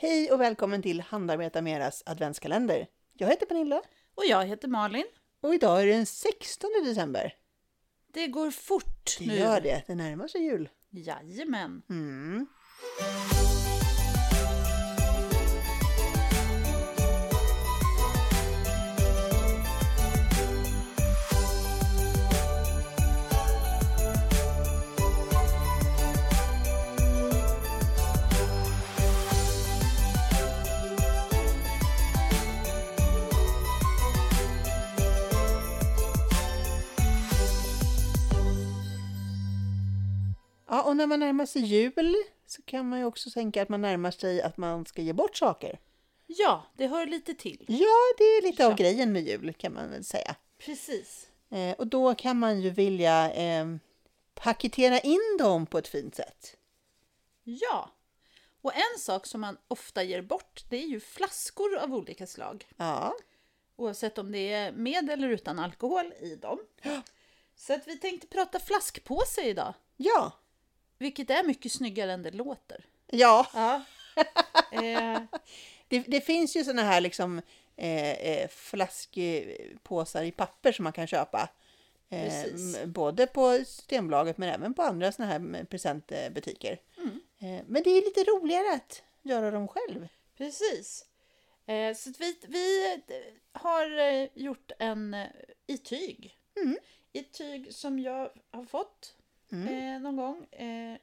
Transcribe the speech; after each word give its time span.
Hej 0.00 0.32
och 0.32 0.40
välkommen 0.40 0.82
till 0.82 1.00
Handarbeta 1.00 1.62
Meras 1.62 2.02
adventskalender. 2.06 2.86
Jag 3.12 3.28
heter 3.28 3.46
Pernilla 3.46 3.82
Och 4.14 4.24
jag 4.26 4.46
heter 4.46 4.68
Malin. 4.68 5.04
och 5.40 5.54
idag 5.54 5.82
är 5.82 5.86
det 5.86 5.92
den 5.92 6.06
16 6.06 6.70
december. 6.84 7.34
Det 8.12 8.26
går 8.26 8.50
fort 8.50 9.16
Det 9.18 9.26
nu. 9.26 9.36
gör 9.36 9.60
det, 9.60 9.82
det 9.86 9.94
närmar 9.94 10.28
sig 10.28 10.42
jul. 10.44 10.68
Jajamän. 10.90 11.82
Mm. 11.90 12.46
Ja, 40.68 40.82
och 40.82 40.96
när 40.96 41.06
man 41.06 41.20
närmar 41.20 41.46
sig 41.46 41.62
jul 41.62 42.14
så 42.46 42.62
kan 42.62 42.88
man 42.88 42.98
ju 42.98 43.04
också 43.04 43.30
tänka 43.30 43.62
att 43.62 43.68
man 43.68 43.82
närmar 43.82 44.10
sig 44.10 44.42
att 44.42 44.56
man 44.56 44.86
ska 44.86 45.02
ge 45.02 45.12
bort 45.12 45.36
saker. 45.36 45.78
Ja, 46.26 46.66
det 46.76 46.86
hör 46.86 47.06
lite 47.06 47.34
till. 47.34 47.64
Ja, 47.68 48.14
det 48.18 48.24
är 48.24 48.42
lite 48.42 48.66
av 48.66 48.70
Ja. 48.72 48.76
grejen 48.76 49.12
med 49.12 49.22
jul 49.22 49.52
kan 49.54 49.72
man 49.74 49.90
väl 49.90 50.04
säga. 50.04 50.36
Precis. 50.58 51.28
Eh, 51.50 51.72
och 51.78 51.86
då 51.86 52.14
kan 52.14 52.38
man 52.38 52.60
ju 52.60 52.70
vilja 52.70 53.32
eh, 53.32 53.66
paketera 54.34 55.00
in 55.00 55.36
dem 55.38 55.66
på 55.66 55.78
ett 55.78 55.88
fint 55.88 56.14
sätt. 56.14 56.56
Ja. 57.44 57.90
Och 58.62 58.72
en 58.74 58.98
sak 58.98 59.26
som 59.26 59.40
man 59.40 59.56
ofta 59.68 60.02
ger 60.02 60.22
bort, 60.22 60.64
det 60.70 60.76
är 60.76 60.86
ju 60.86 61.00
flaskor 61.00 61.76
av 61.76 61.94
olika 61.94 62.26
slag. 62.26 62.66
Ja, 62.76 63.14
Oavsett 63.76 64.18
om 64.18 64.32
det 64.32 64.52
är 64.52 64.72
med 64.72 65.10
eller 65.10 65.28
utan 65.28 65.58
alkohol 65.58 66.12
i 66.20 66.34
dem. 66.36 66.58
Så 67.56 67.72
att 67.72 67.88
vi 67.88 67.98
tänkte 67.98 68.26
prata 68.26 68.60
flaskpåse 68.60 69.42
idag. 69.42 69.74
ja, 69.96 70.32
Vilket 70.98 71.30
är 71.30 71.42
mycket 71.42 71.72
snyggare 71.72 72.12
än 72.12 72.22
det 72.22 72.30
låter. 72.30 72.84
ja. 73.06 73.46
Ja. 73.54 73.82
eh, 74.72 75.20
Det, 75.88 75.98
det 75.98 76.20
finns 76.20 76.56
ju 76.56 76.64
såna 76.64 76.82
här 76.82 77.00
liksom 77.00 77.42
eh, 77.76 78.12
eh, 78.12 78.48
flaskpåsar 78.48 80.22
i 80.22 80.30
papper 80.32 80.72
som 80.72 80.82
man 80.84 80.92
kan 80.92 81.06
köpa. 81.06 81.48
Eh, 82.10 82.44
både 82.86 83.26
på 83.26 83.58
Systembolaget 83.58 84.38
men 84.38 84.48
även 84.48 84.74
på 84.74 84.82
andra 84.82 85.12
såna 85.12 85.28
här 85.28 85.36
mm, 85.36 85.66
presentbutiker. 85.66 86.78
Eh, 87.38 87.60
men 87.66 87.82
det 87.82 87.90
är 87.90 88.04
lite 88.04 88.24
roligare 88.24 88.74
att 88.74 89.02
göra 89.22 89.50
dem 89.50 89.68
själv. 89.68 90.08
Precis. 90.36 91.04
Eh, 91.66 91.94
så 91.94 92.10
vi, 92.18 92.38
vi 92.48 92.92
eh, 92.92 93.60
har 93.60 93.98
eh, 93.98 94.28
gjort 94.34 94.72
en 94.78 95.14
eh, 95.14 95.26
i 95.66 95.78
tyg. 95.78 96.36
Mm. 96.56 96.78
I 97.12 97.22
tyg 97.22 97.74
som 97.74 97.98
jag 97.98 98.30
har 98.50 98.64
fått 98.64 99.14
Mm. 99.52 99.94
eh, 99.94 100.00
någon 100.00 100.16
gång. 100.16 100.44
Eh, 100.44 100.98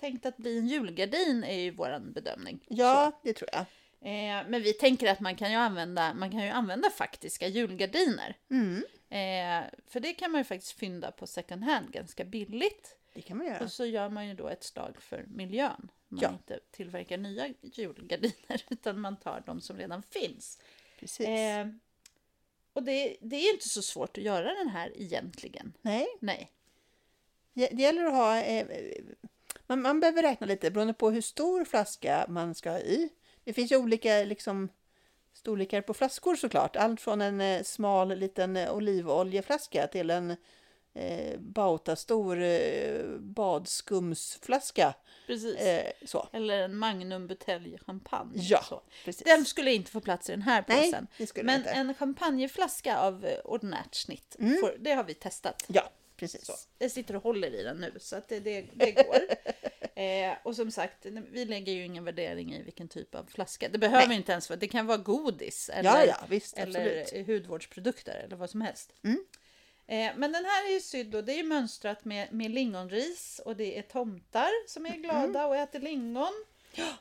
tänkt 0.00 0.26
att 0.26 0.36
bli 0.36 0.58
en 0.58 0.68
julgardin 0.68 1.44
är 1.44 1.58
ju 1.58 1.70
våran 1.70 2.12
bedömning. 2.12 2.64
Ja, 2.68 3.20
det 3.24 3.32
tror 3.32 3.48
jag. 3.52 3.64
Så. 4.00 4.06
Eh, 4.06 4.48
men 4.48 4.62
vi 4.62 4.72
tänker 4.72 5.12
att 5.12 5.20
man 5.20 5.36
kan 5.36 5.50
ju 5.50 5.56
använda, 5.56 6.14
man 6.14 6.30
kan 6.30 6.40
ju 6.44 6.48
använda 6.50 6.90
faktiska 6.90 7.48
julgardiner. 7.48 8.36
Mm, 8.50 8.84
Eh, 9.12 9.64
för 9.86 10.00
det 10.00 10.12
kan 10.14 10.30
man 10.30 10.40
ju 10.40 10.44
faktiskt 10.44 10.72
fynda 10.72 11.10
på 11.12 11.26
second 11.26 11.64
hand 11.64 11.92
ganska 11.92 12.24
billigt. 12.24 12.96
det 13.14 13.22
kan 13.22 13.36
man 13.36 13.46
göra. 13.46 13.64
Och 13.64 13.72
så 13.72 13.84
gör 13.86 14.08
man 14.08 14.28
ju 14.28 14.34
då 14.34 14.48
ett 14.48 14.64
slag 14.64 14.96
för 15.02 15.24
miljön. 15.28 15.90
Man 16.08 16.20
Ja. 16.22 16.28
inte 16.32 16.60
tillverkar 16.70 17.16
nya 17.18 17.48
julgardiner 17.62 18.64
utan 18.68 19.00
man 19.00 19.16
tar 19.16 19.42
de 19.46 19.60
som 19.60 19.76
redan 19.76 20.02
finns. 20.02 20.58
Precis. 21.00 21.26
Eh, 21.28 21.66
och 22.72 22.82
det, 22.82 23.16
det 23.20 23.36
är 23.36 23.52
inte 23.54 23.68
så 23.68 23.82
svårt 23.82 24.18
att 24.18 24.24
göra 24.24 24.54
den 24.54 24.68
här 24.68 24.92
egentligen. 24.96 25.72
Nej, 25.82 26.06
Nej. 26.20 26.50
Det 27.54 27.72
gäller 27.82 28.04
att 28.06 28.12
ha... 28.12 28.40
Eh, 28.40 28.66
man, 29.66 29.82
man 29.82 30.00
behöver 30.00 30.22
räkna 30.22 30.46
lite 30.46 30.70
beroende 30.70 30.94
på 30.94 31.10
hur 31.10 31.20
stor 31.20 31.64
flaska 31.64 32.26
man 32.28 32.54
ska 32.54 32.70
ha 32.70 32.78
i. 32.78 33.08
Det 33.44 33.52
finns 33.52 33.72
ju 33.72 33.76
olika 33.76 34.14
liksom, 34.24 34.68
storlekar 35.34 35.80
på 35.82 35.94
flaskor 35.94 36.34
såklart. 36.36 36.76
Allt 36.76 37.00
från 37.00 37.20
en 37.20 37.40
eh, 37.40 37.62
smal 37.62 38.08
liten 38.18 38.56
eh, 38.56 38.74
olivoljeflaska 38.74 39.86
till 39.86 40.10
en 40.10 40.30
eh, 40.94 41.38
Bauta-stor 41.38 42.42
eh, 42.42 43.02
badskumsflaska. 43.18 44.94
Precis. 45.26 45.56
Eh, 45.56 45.92
så. 46.06 46.28
Eller 46.32 46.62
en 46.62 46.76
Magnum 46.76 47.26
butelj 47.26 47.78
champagne. 47.86 48.32
Ja, 48.34 48.62
Så. 48.62 48.82
precis. 49.04 49.24
Den 49.24 49.44
skulle 49.44 49.72
inte 49.74 49.90
få 49.90 50.00
plats 50.00 50.28
i 50.28 50.32
den 50.32 50.42
här 50.42 50.64
Nej, 50.68 50.86
påsen. 50.86 51.06
det 51.18 51.26
skulle 51.26 51.46
Men 51.46 51.56
inte. 51.60 51.70
en 51.70 51.94
champagneflaska 51.94 52.98
av 52.98 53.26
ordinärt 53.44 53.94
snitt, 53.94 54.36
Mm. 54.38 54.56
får, 54.60 54.76
det 54.78 54.92
har 54.92 55.04
vi 55.04 55.14
testat. 55.14 55.64
Ja, 55.68 55.90
precis. 56.20 56.46
Så. 56.46 56.52
Jag 56.78 56.90
sitter 56.90 57.16
och 57.16 57.22
håller 57.22 57.54
i 57.54 57.62
den 57.62 57.76
nu 57.76 57.92
så 58.00 58.16
att 58.16 58.28
det, 58.28 58.40
det, 58.40 58.66
det 58.74 58.92
går. 58.92 59.20
eh, 60.02 60.32
och 60.42 60.56
som 60.56 60.70
sagt, 60.70 61.06
vi 61.30 61.44
lägger 61.44 61.72
ju 61.72 61.84
ingen 61.84 62.04
värdering 62.04 62.54
i 62.54 62.62
vilken 62.62 62.88
typ 62.88 63.14
av 63.14 63.24
flaska. 63.24 63.68
Det 63.68 63.78
behöver 63.78 64.08
Nej. 64.08 64.16
inte 64.16 64.32
ens 64.32 64.48
vara, 64.50 64.58
det 64.58 64.68
kan 64.68 64.86
vara 64.86 64.98
godis 64.98 65.68
eller, 65.74 65.90
Ja, 65.90 66.04
ja, 66.04 66.16
visst, 66.28 66.58
eller 66.58 67.00
absolut. 67.02 67.26
hudvårdsprodukter 67.26 68.14
eller 68.24 68.36
vad 68.36 68.50
som 68.50 68.60
helst. 68.60 68.92
Mm. 69.04 69.24
Eh, 69.86 70.12
men 70.16 70.32
den 70.32 70.44
här 70.44 70.68
är 70.68 70.72
ju 70.74 70.80
sydd 70.80 71.14
och 71.14 71.24
det 71.24 71.38
är 71.40 71.44
mönstrat 71.44 72.04
med, 72.04 72.32
med 72.32 72.50
lingonris 72.50 73.40
och 73.44 73.56
det 73.56 73.78
är 73.78 73.82
tomtar 73.82 74.68
som 74.68 74.86
Mm. 74.86 74.98
är 74.98 75.02
glada 75.02 75.46
och 75.46 75.56
äter 75.56 75.80
lingon. 75.80 76.44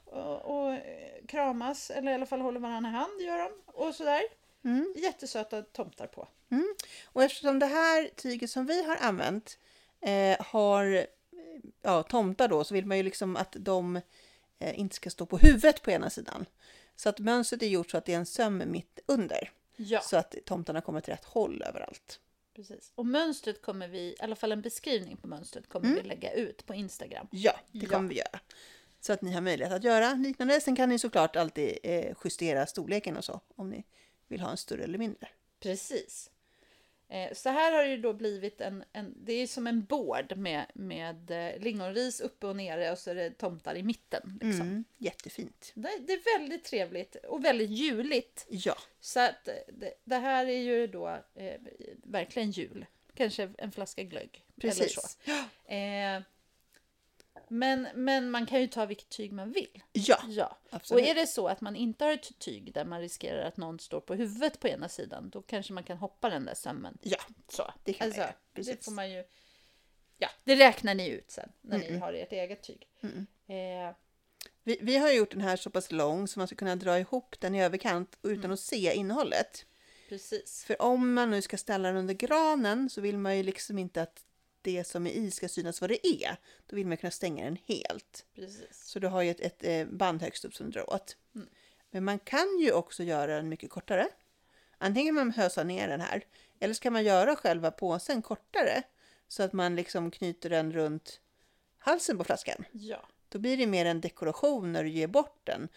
Och, 0.05 0.41
och 0.45 0.79
kramas, 1.27 1.89
eller 1.91 2.11
i 2.11 2.15
alla 2.15 2.25
fall 2.25 2.41
håller 2.41 2.59
varandra 2.59 2.89
i 2.89 2.93
hand 2.93 3.21
gör 3.21 3.37
de. 3.37 3.51
Och 3.65 3.95
sådär. 3.95 4.21
Mm. 4.63 4.93
Jättesöta 4.97 5.61
tomtar 5.61 6.07
på. 6.07 6.27
Och 7.05 7.23
eftersom 7.23 7.59
det 7.59 7.65
här 7.65 8.09
tyget 8.15 8.49
som 8.49 8.65
vi 8.65 8.83
har 8.85 8.95
använt 8.97 9.57
eh, 10.01 10.37
har 10.45 10.85
eh, 10.95 11.03
ja, 11.81 12.03
tomtar 12.03 12.47
då 12.47 12.63
så 12.63 12.73
vill 12.73 12.85
man 12.85 12.97
ju 12.97 13.03
liksom 13.03 13.35
att 13.35 13.55
de 13.59 13.95
eh, 14.59 14.79
inte 14.79 14.95
ska 14.95 15.09
stå 15.09 15.25
på 15.25 15.37
huvudet 15.37 15.81
på 15.81 15.91
ena 15.91 16.09
sidan. 16.09 16.45
Så 16.95 17.09
att 17.09 17.19
mönstret 17.19 17.61
är 17.61 17.67
gjort 17.67 17.91
så 17.91 17.97
att 17.97 18.05
det 18.05 18.13
är 18.13 18.17
en 18.17 18.25
söm 18.25 18.63
mitt 18.65 18.99
under. 19.05 19.51
Ja. 19.75 20.01
Så 20.01 20.17
att 20.17 20.35
tomtarna 20.45 20.81
kommer 20.81 21.01
till 21.01 21.13
rätt 21.13 21.25
håll 21.25 21.61
överallt. 21.61 22.19
Precis. 22.55 22.91
Och 22.95 23.05
mönstret 23.05 23.61
kommer 23.61 23.87
vi, 23.87 23.99
i 23.99 24.15
alla 24.19 24.35
fall 24.35 24.51
en 24.51 24.61
beskrivning 24.61 25.17
på 25.17 25.27
mönstret 25.27 25.69
kommer 25.69 25.95
vi 25.95 26.01
lägga 26.01 26.31
ut 26.33 26.65
på 26.65 26.73
Instagram. 26.73 27.27
Ja, 27.31 27.53
det 27.71 27.79
Ja. 27.85 27.89
kommer 27.89 28.09
vi 28.09 28.15
göra. 28.17 28.39
Så 28.99 29.13
att 29.13 29.21
ni 29.21 29.31
har 29.31 29.41
möjlighet 29.41 29.73
att 29.73 29.83
göra 29.83 30.13
liknande. 30.13 30.61
Sen 30.61 30.75
kan 30.75 30.89
ni 30.89 30.99
såklart 30.99 31.35
alltid 31.35 31.77
eh, 31.83 32.15
justera 32.23 32.65
storleken 32.65 33.17
och 33.17 33.23
så 33.25 33.41
om 33.55 33.69
ni 33.69 33.83
vill 34.29 34.41
ha 34.41 34.51
en 34.51 34.57
större 34.57 34.83
eller 34.83 34.97
mindre. 34.97 35.27
Precis. 35.59 36.29
Eh, 37.09 37.33
så 37.33 37.49
här 37.49 37.71
har 37.71 37.83
det 37.83 37.89
ju 37.89 37.97
då 37.97 38.13
blivit 38.13 38.61
en, 38.61 38.83
en 38.93 39.13
det 39.17 39.33
är 39.33 39.47
som 39.47 39.67
en 39.67 39.83
bård 39.83 40.37
med, 40.37 40.65
med 40.73 41.31
eh, 41.31 41.61
lingonris 41.61 42.21
uppe 42.21 42.47
och 42.47 42.55
nere 42.55 42.91
och 42.91 42.97
så 42.97 43.09
är 43.09 43.15
det 43.15 43.29
tomtar 43.31 43.75
i 43.75 43.83
mitten. 43.83 44.39
Liksom. 44.41 44.61
Mm, 44.67 44.83
jättefint. 44.97 45.71
Det, 45.75 45.89
det 46.07 46.13
är 46.13 46.39
väldigt 46.39 46.63
trevligt 46.63 47.15
och 47.15 47.45
väldigt 47.45 47.69
juligt. 47.69 48.45
Ja, 48.49 48.77
Så 48.99 49.19
att 49.19 49.47
eh, 49.47 49.53
det, 49.67 49.93
det 50.03 50.15
här 50.15 50.45
är 50.45 50.61
ju 50.61 50.87
då 50.87 51.07
eh, 51.35 51.61
verkligen 52.03 52.51
jul. 52.51 52.85
Kanske 53.13 53.53
en 53.57 53.71
flaska 53.71 54.03
glögg. 54.03 54.45
Eller 54.61 54.71
så. 54.71 54.83
precis. 54.83 55.17
Eh, 55.65 56.21
men, 57.49 57.87
men 57.95 58.31
man 58.31 58.45
kan 58.45 58.61
ju 58.61 58.67
ta 58.67 58.85
vilket 58.85 59.09
tyg 59.09 59.31
man 59.33 59.51
vill. 59.51 59.83
Ja, 59.91 60.17
Ja. 60.27 60.57
absolut. 60.69 61.03
Och 61.03 61.09
är 61.09 61.15
det 61.15 61.27
så 61.27 61.47
att 61.47 61.61
man 61.61 61.75
inte 61.75 62.05
har 62.05 62.11
ett 62.11 62.39
tyg 62.39 62.73
där 62.73 62.85
man 62.85 63.01
riskerar 63.01 63.45
att 63.45 63.57
någon 63.57 63.79
står 63.79 64.01
på 64.01 64.15
huvudet 64.15 64.59
på 64.59 64.67
ena 64.67 64.89
sidan, 64.89 65.29
då 65.29 65.41
kanske 65.41 65.73
man 65.73 65.83
kan 65.83 65.97
hoppa 65.97 66.29
den 66.29 66.45
där 66.45 66.53
sömmen. 66.55 66.97
Ja, 67.01 67.17
Så. 67.47 67.73
det 67.83 67.93
kan 67.93 68.05
alltså, 68.05 68.19
man 68.19 68.27
göra. 68.27 68.35
det 68.53 68.55
Precis. 68.55 68.85
får 68.85 68.91
man 68.91 69.11
ju... 69.11 69.23
Ja, 70.17 70.29
det 70.43 70.55
räknar 70.55 70.95
ni 70.95 71.07
ut 71.09 71.31
sen 71.31 71.49
när 71.61 71.77
ni 71.77 71.85
Mm-mm. 71.89 71.99
har 71.99 72.13
ert 72.13 72.31
eget 72.31 72.63
tyg. 72.63 72.87
Eh, 73.47 73.95
Vi, 74.63 74.77
vi 74.81 74.97
har 74.97 75.11
gjort 75.11 75.31
den 75.31 75.41
här 75.41 75.55
så 75.55 75.69
pass 75.69 75.91
lång 75.91 76.27
så 76.27 76.39
man 76.39 76.47
ska 76.47 76.55
kunna 76.55 76.75
dra 76.75 76.99
ihop 76.99 77.35
den 77.39 77.55
i 77.55 77.63
överkant 77.63 78.17
utan 78.23 78.37
Mm. 78.39 78.51
att 78.51 78.59
se 78.59 78.93
innehållet. 78.93 79.65
precis. 80.09 80.63
För 80.65 80.81
om 80.81 81.13
man 81.13 81.31
nu 81.31 81.41
ska 81.41 81.57
ställa 81.57 81.87
den 81.87 81.97
under 81.97 82.13
granen 82.13 82.89
så 82.89 83.01
vill 83.01 83.17
man 83.17 83.37
ju 83.37 83.43
liksom 83.43 83.77
inte 83.79 84.01
att 84.01 84.25
det 84.61 84.83
som 84.83 85.07
är 85.07 85.11
i 85.11 85.31
ska 85.31 85.47
synas 85.47 85.81
vad 85.81 85.89
det 85.89 86.07
är. 86.07 86.37
Då 86.67 86.75
vill 86.75 86.87
man 86.87 86.97
kunna 86.97 87.11
stänga 87.11 87.43
den 87.43 87.57
helt. 87.65 88.25
precis. 88.35 88.67
Så 88.71 88.99
du 88.99 89.07
har 89.07 89.21
ju 89.21 89.31
ett, 89.31 89.39
ett 89.39 89.63
eh, 89.63 89.85
band 89.85 90.21
högst 90.21 90.45
upp 90.45 90.55
som 90.55 90.71
drar 90.71 90.93
åt. 90.93 91.17
Mm. 91.35 91.47
Men 91.91 92.03
man 92.03 92.19
kan 92.19 92.59
ju 92.59 92.71
också 92.71 93.03
göra 93.03 93.35
den 93.35 93.49
mycket 93.49 93.69
kortare. 93.69 94.07
Antingen 94.77 95.15
man 95.15 95.31
hösa 95.31 95.63
ner 95.63 95.87
den 95.87 96.01
här 96.01 96.23
eller 96.59 96.73
så 96.73 96.81
kan 96.81 96.93
man 96.93 97.03
göra 97.03 97.35
själva 97.35 97.71
påsen 97.71 98.21
kortare 98.21 98.83
så 99.27 99.43
att 99.43 99.53
man 99.53 99.75
liksom 99.75 100.11
knyter 100.11 100.49
den 100.49 100.71
runt 100.71 101.21
halsen 101.77 102.17
på 102.17 102.23
flaskan. 102.23 102.65
Ja, 102.71 103.07
Då 103.29 103.39
blir 103.39 103.57
det 103.57 103.67
mer 103.67 103.85
en 103.85 104.01
dekoration 104.01 104.73
när 104.73 104.83
du 104.83 104.89
ger 104.89 105.07
bort 105.07 105.39
den. 105.43 105.67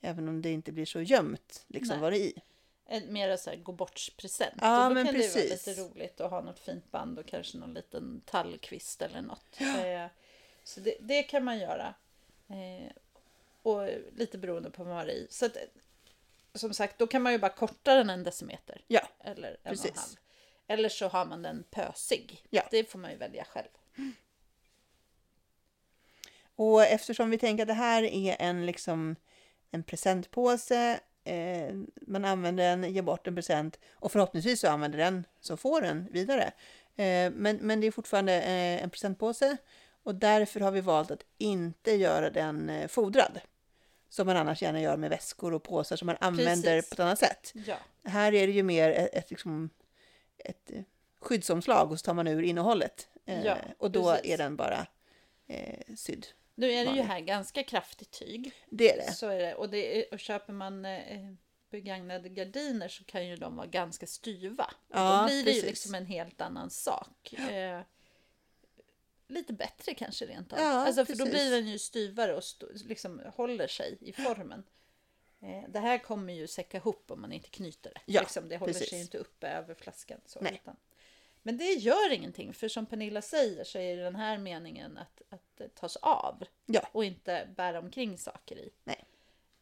Även 0.00 0.28
om 0.28 0.42
det 0.42 0.50
inte 0.50 0.72
blir 0.72 0.86
så 0.86 1.00
gömt 1.00 1.64
liksom 1.68 1.94
Nej. 1.94 2.00
vad 2.00 2.12
det 2.12 2.18
är 2.18 2.26
i. 2.26 2.42
en 2.86 3.12
mer 3.12 3.36
så 3.36 3.50
här 3.50 3.56
gå 3.56 3.88
present 4.16 4.54
Ja, 4.60 4.82
och 4.82 4.88
då 4.90 4.94
men 4.94 5.04
kan 5.04 5.14
det 5.14 5.20
precis. 5.20 5.66
vara 5.66 5.74
lite 5.74 5.82
roligt 5.82 6.20
att 6.20 6.30
ha 6.30 6.40
något 6.40 6.58
fint 6.58 6.90
band 6.90 7.18
och 7.18 7.26
kanske 7.26 7.58
någon 7.58 7.74
liten 7.74 8.22
tallkvist 8.26 9.02
eller 9.02 9.22
något. 9.22 9.60
Eh, 9.60 10.06
så 10.64 10.80
det, 10.80 10.96
det 11.00 11.22
kan 11.22 11.44
man 11.44 11.58
göra. 11.58 11.94
Eh, 12.48 12.92
och 13.62 13.88
lite 14.16 14.38
beroende 14.38 14.70
på 14.70 14.84
vad 14.84 15.06
det 15.06 15.12
är 15.12 15.16
i. 15.16 15.26
Så 15.30 15.46
att, 15.46 15.56
som 16.54 16.74
sagt, 16.74 16.98
då 16.98 17.06
kan 17.06 17.22
man 17.22 17.32
ju 17.32 17.38
bara 17.38 17.52
korta 17.52 17.94
den 17.94 18.10
en 18.10 18.22
decimeter. 18.24 18.84
Ja, 18.86 19.08
Eller 19.20 19.48
en 19.48 19.54
och 19.62 19.66
en 19.66 19.70
Precis. 19.76 19.96
halv. 19.96 20.16
Eller 20.66 20.88
så 20.88 21.08
har 21.08 21.24
man 21.24 21.42
den 21.42 21.64
pösig. 21.70 22.44
Ja. 22.50 22.62
Det 22.70 22.90
får 22.90 22.98
man 22.98 23.10
ju 23.10 23.16
välja 23.16 23.44
själv. 23.44 23.68
Och 26.56 26.82
eftersom 26.82 27.30
vi 27.30 27.38
tänker 27.38 27.62
att 27.62 27.68
det 27.68 27.74
här 27.74 28.02
är 28.02 28.36
en, 28.38 28.66
liksom, 28.66 29.16
en 29.70 29.82
presentpåse, 29.82 31.00
eh, 31.24 31.74
man 32.02 32.24
använder 32.24 32.64
den, 32.64 32.92
ger 32.94 33.02
bort 33.02 33.26
en 33.26 33.34
present 33.34 33.78
och 33.94 34.12
förhoppningsvis 34.12 34.60
så 34.60 34.68
använder 34.68 34.98
den 34.98 35.24
så 35.40 35.56
får 35.56 35.80
den 35.80 36.08
vidare. 36.10 36.52
Eh, 36.96 37.30
men, 37.32 37.56
men 37.60 37.80
det 37.80 37.86
är 37.86 37.90
fortfarande 37.90 38.42
eh, 38.42 38.82
en 38.84 38.90
presentpåse 38.90 39.56
och 40.02 40.14
därför 40.14 40.60
har 40.60 40.70
vi 40.70 40.80
valt 40.80 41.10
att 41.10 41.24
inte 41.38 41.92
göra 41.92 42.30
den 42.30 42.70
eh, 42.70 42.88
fodrad. 42.88 43.40
Som 44.08 44.26
man 44.26 44.36
annars 44.36 44.62
gärna 44.62 44.80
gör 44.80 44.96
med 44.96 45.10
väskor 45.10 45.54
och 45.54 45.62
påsar 45.62 45.96
som 45.96 46.06
man 46.06 46.16
använder 46.20 46.76
Precis. 46.76 46.90
på 46.90 46.94
ett 46.94 47.00
annat 47.00 47.18
sätt. 47.18 47.52
Ja, 47.66 47.76
Här 48.04 48.34
är 48.34 48.46
det 48.46 48.52
ju 48.52 48.62
mer 48.62 48.90
ett, 48.90 49.14
ett, 49.14 49.30
liksom, 49.30 49.70
ett 50.38 50.70
eh, 50.72 50.82
skyddsomslag 51.20 51.92
och 51.92 51.98
så 51.98 52.04
tar 52.04 52.14
man 52.14 52.26
ur 52.28 52.42
innehållet. 52.42 53.08
Eh, 53.26 53.44
Ja, 53.44 53.56
och 53.78 53.90
då 53.90 54.12
precis. 54.12 54.30
är 54.32 54.38
den 54.38 54.56
bara 54.56 54.86
eh, 55.46 55.94
sydd. 55.96 56.26
Nu 56.54 56.72
är 56.72 56.84
det 56.84 56.96
ju 56.96 57.02
här 57.02 57.20
ganska 57.20 57.62
kraftigt 57.62 58.10
tyg. 58.10 58.52
Det 58.70 58.92
är 58.92 59.06
det. 59.06 59.12
Så 59.12 59.28
är 59.28 59.38
det. 59.38 59.54
Och, 59.54 59.70
det 59.70 59.98
är, 59.98 60.14
och 60.14 60.20
köper 60.20 60.52
man 60.52 60.84
eh, 60.84 61.32
begagnade 61.70 62.28
gardiner 62.28 62.88
så 62.88 63.04
kan 63.04 63.26
ju 63.26 63.36
de 63.36 63.56
vara 63.56 63.66
ganska 63.66 64.06
styva. 64.06 64.64
Och 64.64 64.96
Ja, 64.96 65.20
då 65.20 65.26
blir 65.26 65.44
det 65.44 65.50
ju 65.50 65.62
liksom 65.62 65.94
en 65.94 66.06
helt 66.06 66.40
annan 66.40 66.70
sak. 66.70 67.32
Eh, 67.32 67.80
lite 69.28 69.52
bättre 69.52 69.94
kanske 69.94 70.26
rent 70.26 70.52
av. 70.52 70.58
Ja, 70.58 70.86
alltså, 70.86 71.04
för 71.04 71.12
då 71.12 71.24
precis. 71.24 71.32
blir 71.32 71.50
den 71.50 71.68
ju 71.68 71.78
styvare 71.78 72.34
och 72.34 72.42
liksom 72.74 73.22
håller 73.36 73.66
sig 73.66 73.98
i 74.00 74.12
formen. 74.12 74.64
Eh, 75.40 75.64
det 75.68 75.78
här 75.78 75.98
kommer 75.98 76.32
ju 76.32 76.46
säcka 76.46 76.78
ihop 76.78 77.10
om 77.10 77.20
man 77.20 77.32
inte 77.32 77.48
knyter 77.48 77.92
det. 77.94 78.00
Ja, 78.06 78.20
liksom, 78.20 78.48
det 78.48 78.56
håller 78.56 78.72
precis. 78.72 78.90
sig 78.90 79.00
inte 79.00 79.18
uppe 79.18 79.48
över 79.48 79.74
flaskan. 79.74 80.20
Så, 80.26 80.40
Nej. 80.40 80.60
utan, 80.62 80.76
men 81.42 81.56
det 81.56 81.64
gör 81.64 82.12
ingenting, 82.12 82.54
för 82.54 82.68
som 82.68 82.86
Pernilla 82.86 83.22
säger 83.22 83.64
så 83.64 83.78
är 83.78 83.96
den 83.96 84.16
här 84.16 84.38
meningen 84.38 84.98
att, 84.98 85.22
att 85.28 85.74
tas 85.74 85.96
av 85.96 86.44
Ja. 86.66 86.88
och 86.92 87.04
inte 87.04 87.48
bära 87.56 87.78
omkring 87.78 88.18
saker 88.18 88.56
i. 88.56 88.70
Nej. 88.84 89.04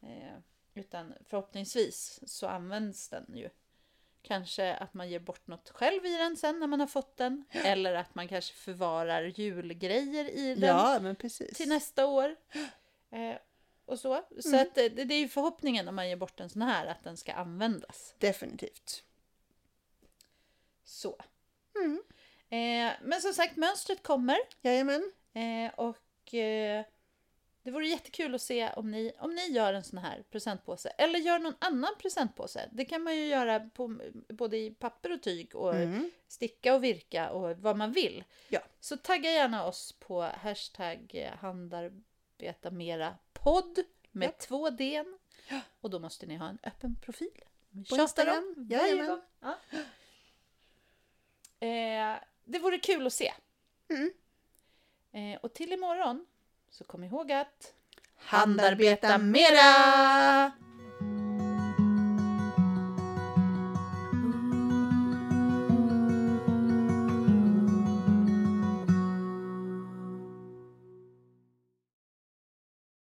Eh, 0.02 0.38
utan 0.74 1.14
förhoppningsvis 1.28 2.20
så 2.26 2.46
används 2.46 3.08
den 3.08 3.26
ju. 3.36 3.48
Kanske 4.22 4.74
att 4.74 4.94
man 4.94 5.10
ger 5.10 5.18
bort 5.18 5.46
något 5.46 5.70
själv 5.70 6.06
i 6.06 6.16
den 6.16 6.36
sen 6.36 6.60
när 6.60 6.66
man 6.66 6.80
har 6.80 6.86
fått 6.86 7.16
den. 7.16 7.44
Eller 7.50 7.94
att 7.94 8.14
man 8.14 8.28
kanske 8.28 8.54
förvarar 8.54 9.22
julgrejer 9.22 10.30
i 10.30 10.54
den 10.54 10.68
Ja, 10.68 11.14
till 11.54 11.68
nästa 11.68 12.06
år. 12.06 12.36
Eh, 13.10 13.36
och 13.84 13.98
så. 13.98 14.24
Så 14.40 14.56
att 14.56 14.78
eh, 14.78 14.84
det, 14.84 15.04
det 15.04 15.14
är 15.14 15.18
ju 15.18 15.28
förhoppningen 15.28 15.84
när 15.84 15.92
man 15.92 16.08
ger 16.08 16.16
bort 16.16 16.40
en 16.40 16.48
sån 16.48 16.62
här 16.62 16.86
att 16.86 17.04
den 17.04 17.16
ska 17.16 17.32
användas. 17.32 18.14
Definitivt. 18.18 19.04
Så. 20.84 21.16
Mm. 21.84 22.02
Eh, 22.50 22.92
men 23.02 23.20
som 23.20 23.32
sagt, 23.32 23.56
mönstret 23.56 24.02
kommer. 24.02 24.36
Jajamän. 24.62 25.12
Eh, 25.32 25.74
och 25.74 26.34
eh, 26.34 26.84
det 27.62 27.70
vore 27.70 27.86
jättekul 27.88 28.34
att 28.34 28.42
se 28.42 28.70
om 28.76 28.90
ni, 28.90 29.12
om 29.18 29.34
ni 29.34 29.46
gör 29.50 29.74
en 29.74 29.84
sån 29.84 29.98
här 29.98 30.24
presentpåse. 30.30 30.88
Eller 30.88 31.18
gör 31.18 31.38
någon 31.38 31.54
annan 31.58 31.90
presentpåse. 31.98 32.68
Det 32.72 32.84
kan 32.84 33.02
man 33.02 33.16
ju 33.16 33.26
göra 33.26 33.60
på, 33.60 34.00
både 34.28 34.56
i 34.58 34.70
papper 34.70 35.12
och 35.12 35.22
tyg 35.22 35.54
och 35.54 35.74
Mm. 35.74 36.10
sticka 36.28 36.74
och 36.74 36.84
virka 36.84 37.30
och 37.30 37.56
vad 37.58 37.76
man 37.76 37.92
vill. 37.92 38.24
Ja. 38.48 38.60
Så 38.80 38.96
tagga 38.96 39.30
gärna 39.30 39.66
oss 39.66 39.92
på 39.92 40.22
hashtag 40.22 41.10
eh, 41.14 41.32
handarbeta 41.36 42.70
mera 42.70 43.14
podd 43.32 43.78
med 44.12 44.26
Japp. 44.26 44.38
två 44.38 44.70
d 44.70 45.04
Och 45.80 45.90
då 45.90 45.98
måste 45.98 46.26
ni 46.26 46.36
ha 46.36 46.48
en 46.48 46.58
öppen 46.62 46.96
profil. 47.02 47.40
Vi 47.70 47.84
tjatar 47.84 48.38
om 48.38 48.54
varje 48.70 49.06
gång. 49.06 49.20
Ja. 49.40 49.54
Eh, 51.60 52.14
det 52.44 52.58
vore 52.58 52.78
kul 52.78 53.06
att 53.06 53.12
se. 53.12 53.32
Mm. 53.90 54.10
Eh, 55.12 55.40
och 55.40 55.54
till 55.54 55.72
imorgon 55.72 56.26
så 56.70 56.84
kom 56.84 57.04
ihåg 57.04 57.32
att 57.32 57.74
Handarbeta 58.16 59.18
mera! 59.18 60.52